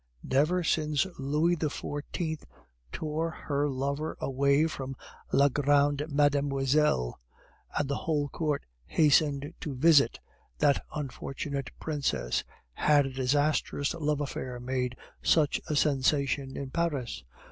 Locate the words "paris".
16.71-17.23